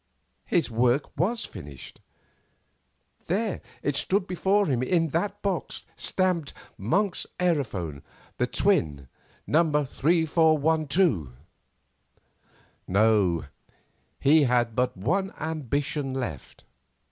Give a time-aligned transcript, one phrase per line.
[0.47, 2.01] His work was finished.
[3.27, 8.01] There it stood before him in that box, stamped "Monk's aerophone.
[8.39, 9.09] The Twin.
[9.45, 9.61] No.
[9.85, 11.33] 3412."
[12.87, 13.45] No;
[14.19, 16.63] he had but one ambition left.